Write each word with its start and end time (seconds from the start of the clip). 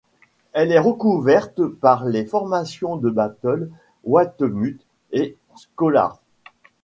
Elle 0.53 0.71
est 0.71 0.79
recouverte 0.79 1.63
par 1.63 2.05
les 2.07 2.25
formations 2.25 2.95
de 2.97 3.11
Battle, 3.11 3.69
Whitemud 4.03 4.79
et 5.11 5.37
Scollard. 5.55 6.23